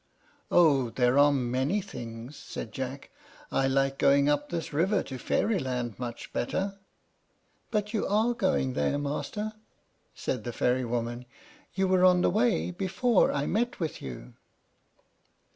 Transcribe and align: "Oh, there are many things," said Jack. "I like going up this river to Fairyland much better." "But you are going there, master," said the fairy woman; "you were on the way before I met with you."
"Oh, 0.49 0.89
there 0.89 1.19
are 1.19 1.31
many 1.31 1.79
things," 1.79 2.35
said 2.35 2.71
Jack. 2.71 3.11
"I 3.51 3.67
like 3.67 3.99
going 3.99 4.29
up 4.29 4.49
this 4.49 4.73
river 4.73 5.03
to 5.03 5.19
Fairyland 5.19 5.99
much 5.99 6.33
better." 6.33 6.79
"But 7.69 7.93
you 7.93 8.07
are 8.07 8.33
going 8.33 8.73
there, 8.73 8.97
master," 8.97 9.53
said 10.15 10.43
the 10.43 10.53
fairy 10.53 10.85
woman; 10.85 11.27
"you 11.75 11.87
were 11.87 12.03
on 12.03 12.21
the 12.21 12.31
way 12.31 12.71
before 12.71 13.31
I 13.31 13.45
met 13.45 13.79
with 13.79 14.01
you." 14.01 14.33